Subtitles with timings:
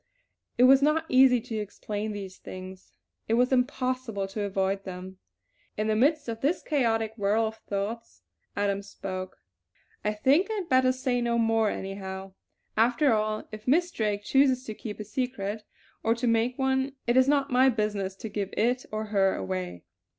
[0.57, 2.91] It was not easy to explain these things;
[3.27, 5.19] it was impossible to avoid them.
[5.77, 8.23] In the midst of this chaotic whirl of thoughts
[8.55, 9.37] Adams spoke:
[10.03, 12.33] "I think I had better say no more, anyhow.
[12.75, 15.65] After all, if Miss Drake chooses to keep a secret,
[16.01, 19.83] or to make one, it is not my business to give it, or her, away.